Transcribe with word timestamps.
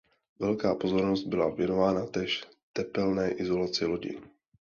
Velká 0.39 0.75
pozornost 0.75 1.27
byla 1.27 1.49
věnována 1.49 2.05
též 2.05 2.43
tepelné 2.73 3.31
izolaci 3.31 3.85
lodi. 3.85 4.19